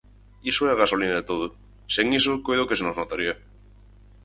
Iso 0.51 0.61
é 0.67 0.71
a 0.71 0.79
gasolina 0.81 1.15
de 1.17 1.27
todo, 1.31 1.45
sen 1.95 2.07
iso 2.19 2.31
coido 2.45 2.67
que 2.69 2.77
se 2.79 2.85
nos 2.85 2.97
notaría. 2.99 3.33